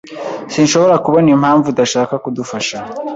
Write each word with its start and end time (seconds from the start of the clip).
Sinshobora 0.53 0.95
kubona 1.05 1.27
impamvu 1.35 1.65
udashaka 1.69 2.13
kudufasha. 2.23 2.77